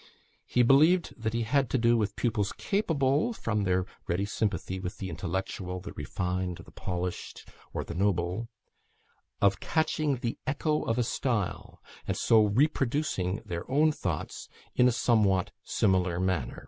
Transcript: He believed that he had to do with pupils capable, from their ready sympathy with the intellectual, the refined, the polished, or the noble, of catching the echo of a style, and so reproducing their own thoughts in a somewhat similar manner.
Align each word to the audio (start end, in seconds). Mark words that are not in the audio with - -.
He 0.47 0.63
believed 0.63 1.13
that 1.15 1.35
he 1.35 1.43
had 1.43 1.69
to 1.69 1.77
do 1.77 1.95
with 1.95 2.15
pupils 2.15 2.53
capable, 2.53 3.33
from 3.33 3.65
their 3.65 3.85
ready 4.07 4.25
sympathy 4.25 4.79
with 4.79 4.97
the 4.97 5.11
intellectual, 5.11 5.79
the 5.79 5.93
refined, 5.93 6.57
the 6.65 6.71
polished, 6.71 7.47
or 7.71 7.83
the 7.83 7.93
noble, 7.93 8.49
of 9.43 9.59
catching 9.59 10.15
the 10.17 10.39
echo 10.47 10.81
of 10.81 10.97
a 10.97 11.03
style, 11.03 11.83
and 12.07 12.17
so 12.17 12.45
reproducing 12.45 13.41
their 13.45 13.69
own 13.69 13.91
thoughts 13.91 14.49
in 14.75 14.87
a 14.87 14.91
somewhat 14.91 15.51
similar 15.61 16.19
manner. 16.19 16.59